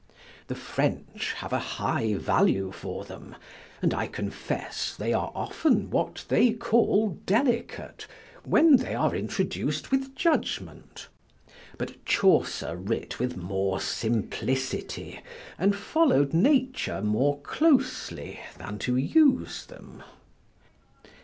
The 0.47 0.55
French 0.55 1.33
have 1.33 1.53
a 1.53 1.59
high 1.59 2.15
value 2.15 2.71
for 2.71 3.05
them; 3.05 3.35
and 3.83 3.93
I 3.93 4.07
confess, 4.07 4.95
they 4.95 5.13
are 5.13 5.31
often 5.35 5.91
what 5.91 6.25
they 6.27 6.53
call 6.53 7.19
delicate, 7.27 8.07
when 8.43 8.77
they 8.77 8.95
are 8.95 9.13
introduced 9.15 9.91
with 9.91 10.15
judgment; 10.15 11.07
but 11.77 12.03
Chaucer 12.03 12.75
writ 12.77 13.19
with 13.19 13.37
more 13.37 13.79
simplicity, 13.79 15.21
and 15.59 15.75
followed 15.75 16.33
nature 16.33 17.03
more 17.03 17.39
closely, 17.41 18.39
than 18.57 18.79
to 18.79 18.95
use 18.97 19.67
them. 19.67 20.01